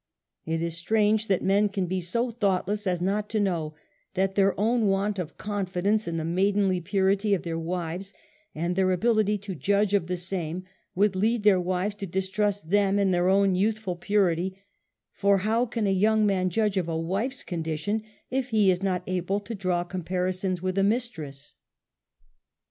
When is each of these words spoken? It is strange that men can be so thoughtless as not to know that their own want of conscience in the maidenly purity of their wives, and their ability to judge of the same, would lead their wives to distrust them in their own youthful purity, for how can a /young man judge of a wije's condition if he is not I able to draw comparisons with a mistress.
It 0.47 0.63
is 0.63 0.75
strange 0.75 1.27
that 1.27 1.43
men 1.43 1.69
can 1.69 1.85
be 1.85 2.01
so 2.01 2.31
thoughtless 2.31 2.87
as 2.87 3.01
not 3.03 3.29
to 3.29 3.39
know 3.39 3.75
that 4.15 4.33
their 4.33 4.59
own 4.59 4.87
want 4.87 5.19
of 5.19 5.37
conscience 5.37 6.07
in 6.07 6.17
the 6.17 6.25
maidenly 6.25 6.81
purity 6.81 7.35
of 7.35 7.43
their 7.43 7.59
wives, 7.59 8.11
and 8.55 8.75
their 8.75 8.91
ability 8.91 9.37
to 9.37 9.53
judge 9.53 9.93
of 9.93 10.07
the 10.07 10.17
same, 10.17 10.63
would 10.95 11.15
lead 11.15 11.43
their 11.43 11.61
wives 11.61 11.93
to 11.97 12.07
distrust 12.07 12.71
them 12.71 12.97
in 12.97 13.11
their 13.11 13.29
own 13.29 13.53
youthful 13.53 13.95
purity, 13.95 14.59
for 15.13 15.37
how 15.45 15.67
can 15.67 15.85
a 15.85 15.95
/young 15.95 16.23
man 16.25 16.49
judge 16.49 16.77
of 16.77 16.89
a 16.89 16.97
wije's 16.97 17.43
condition 17.43 18.01
if 18.31 18.49
he 18.49 18.71
is 18.71 18.81
not 18.81 19.03
I 19.07 19.11
able 19.11 19.39
to 19.41 19.53
draw 19.53 19.83
comparisons 19.83 20.63
with 20.63 20.79
a 20.79 20.83
mistress. 20.83 21.53